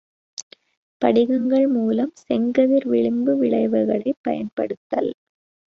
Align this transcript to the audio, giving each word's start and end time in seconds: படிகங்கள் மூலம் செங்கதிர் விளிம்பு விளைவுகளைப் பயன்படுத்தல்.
படிகங்கள் 1.01 1.67
மூலம் 1.67 2.13
செங்கதிர் 2.21 2.87
விளிம்பு 2.87 3.37
விளைவுகளைப் 3.37 4.21
பயன்படுத்தல். 4.21 5.11